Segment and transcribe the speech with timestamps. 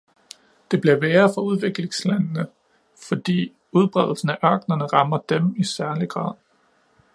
[0.71, 2.47] Det bliver værre for udviklingslandene,
[3.07, 6.33] fordi udbredelsen af ørknerne rammer dem i særlig grad.